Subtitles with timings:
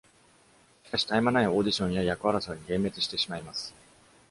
[0.85, 3.71] しかし、絶え間ないオーディションや役争いに幻滅してしまいます。